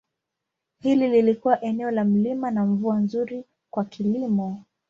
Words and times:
Hili 0.79 1.07
lilikuwa 1.09 1.61
eneo 1.61 1.91
la 1.91 2.03
milima 2.03 2.51
na 2.51 2.65
mvua 2.65 2.99
nzuri 2.99 3.45
kwa 3.69 3.85
kilimo. 3.85 4.63